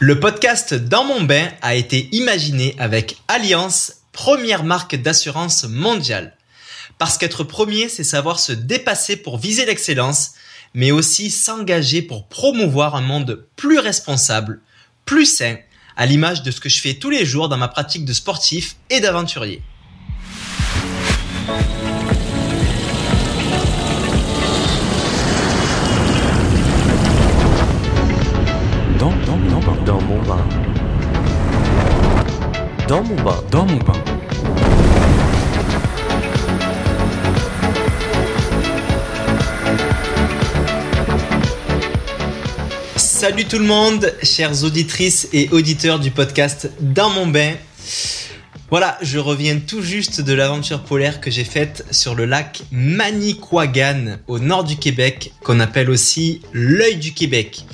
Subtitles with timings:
[0.00, 6.36] Le podcast Dans mon bain a été imaginé avec Alliance, première marque d'assurance mondiale.
[6.98, 10.34] Parce qu'être premier, c'est savoir se dépasser pour viser l'excellence,
[10.72, 14.60] mais aussi s'engager pour promouvoir un monde plus responsable,
[15.04, 15.56] plus sain,
[15.96, 18.76] à l'image de ce que je fais tous les jours dans ma pratique de sportif
[18.90, 19.62] et d'aventurier.
[29.84, 30.44] Dans, mon bain.
[32.88, 33.42] Dans mon bain.
[33.50, 33.92] dans mon bain.
[42.96, 47.54] Salut tout le monde, chères auditrices et auditeurs du podcast Dans mon bain.
[48.70, 54.18] Voilà, je reviens tout juste de l'aventure polaire que j'ai faite sur le lac Manicouagan
[54.26, 57.64] au nord du Québec, qu'on appelle aussi l'œil du Québec.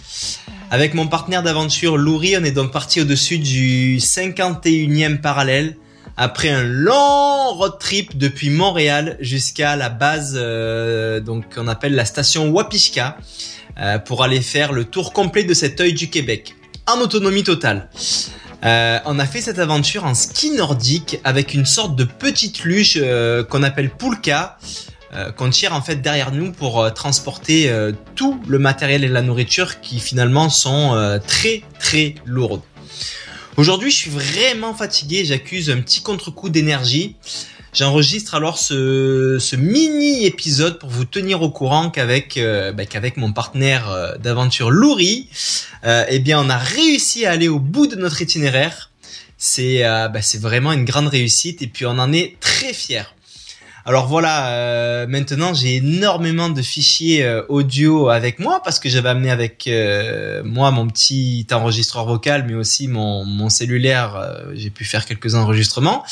[0.74, 5.76] Avec mon partenaire d'aventure Louri, on est donc parti au-dessus du 51e parallèle
[6.16, 12.04] après un long road trip depuis Montréal jusqu'à la base euh, donc qu'on appelle la
[12.04, 13.18] station Wapishka
[13.78, 16.56] euh, pour aller faire le tour complet de cet œil du Québec
[16.88, 17.88] en autonomie totale.
[18.64, 23.00] Euh, on a fait cette aventure en ski nordique avec une sorte de petite luge
[23.48, 24.58] qu'on appelle Poulka,
[25.36, 29.22] qu'on tire en fait derrière nous pour euh, transporter euh, tout le matériel et la
[29.22, 32.62] nourriture qui finalement sont euh, très très lourdes.
[33.56, 37.16] Aujourd'hui, je suis vraiment fatigué, j'accuse un petit contre-coup d'énergie.
[37.72, 43.16] J'enregistre alors ce, ce mini épisode pour vous tenir au courant qu'avec euh, bah, qu'avec
[43.16, 45.28] mon partenaire euh, d'aventure Louri,
[45.84, 48.90] euh, eh bien on a réussi à aller au bout de notre itinéraire.
[49.38, 53.02] C'est euh, bah, c'est vraiment une grande réussite et puis on en est très fiers.
[53.86, 59.10] Alors voilà, euh, maintenant j'ai énormément de fichiers euh, audio avec moi parce que j'avais
[59.10, 64.86] amené avec euh, moi mon petit enregistreur vocal mais aussi mon, mon cellulaire, j'ai pu
[64.86, 66.02] faire quelques enregistrements.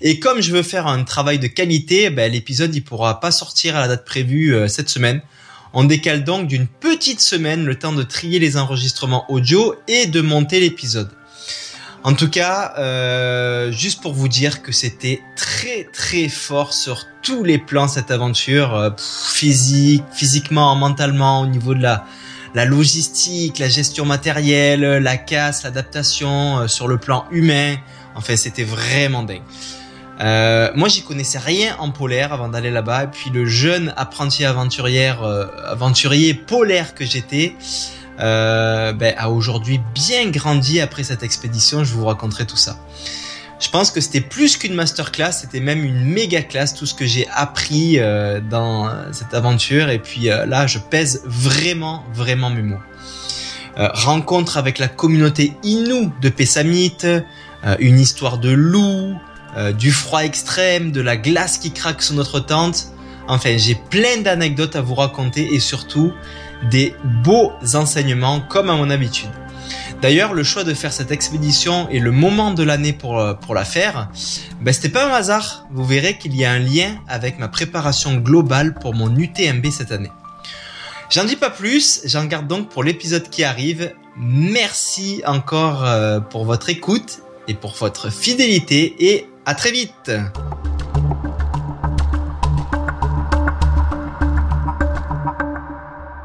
[0.00, 3.76] Et comme je veux faire un travail de qualité, ben, l'épisode il pourra pas sortir
[3.76, 5.22] à la date prévue cette semaine.
[5.74, 10.20] On décale donc d'une petite semaine le temps de trier les enregistrements audio et de
[10.20, 11.10] monter l'épisode.
[12.04, 17.44] En tout cas, euh, juste pour vous dire que c'était très très fort sur tous
[17.44, 22.04] les plans cette aventure, euh, physique, physiquement, mentalement, au niveau de la
[22.54, 27.76] la logistique, la gestion matérielle, la casse, l'adaptation, euh, sur le plan humain.
[28.14, 29.42] Enfin, c'était vraiment dingue.
[30.20, 33.04] Euh, moi, j'y connaissais rien en polaire avant d'aller là-bas.
[33.04, 37.56] Et puis, le jeune apprenti aventurière, euh, aventurier polaire que j'étais,
[38.20, 41.84] euh, ben, a aujourd'hui bien grandi après cette expédition.
[41.84, 42.76] Je vous raconterai tout ça.
[43.62, 47.06] Je pense que c'était plus qu'une masterclass, c'était même une méga classe, tout ce que
[47.06, 49.88] j'ai appris euh, dans cette aventure.
[49.88, 52.80] Et puis euh, là, je pèse vraiment, vraiment mes mots.
[53.78, 57.20] Euh, rencontre avec la communauté Innu de Pessamit, euh,
[57.78, 59.16] une histoire de loup,
[59.78, 62.86] du froid extrême, de la glace qui craque sur notre tente.
[63.28, 66.10] Enfin, j'ai plein d'anecdotes à vous raconter et surtout
[66.70, 69.30] des beaux enseignements comme à mon habitude.
[70.02, 73.54] D'ailleurs, le choix de faire cette expédition et le moment de l'année pour, euh, pour
[73.54, 74.08] la faire,
[74.60, 75.66] ben, c'était pas un hasard.
[75.70, 79.92] Vous verrez qu'il y a un lien avec ma préparation globale pour mon UTMB cette
[79.92, 80.10] année.
[81.08, 83.92] J'en dis pas plus, j'en garde donc pour l'épisode qui arrive.
[84.16, 90.10] Merci encore euh, pour votre écoute et pour votre fidélité et à très vite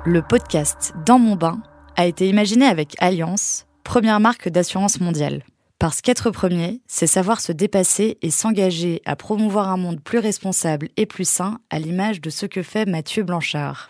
[0.09, 1.61] Le podcast Dans mon bain
[1.97, 5.43] a été imaginé avec Alliance, première marque d'assurance mondiale.
[5.79, 10.87] Parce qu'être premier, c'est savoir se dépasser et s'engager à promouvoir un monde plus responsable
[10.95, 13.89] et plus sain à l'image de ce que fait Mathieu Blanchard.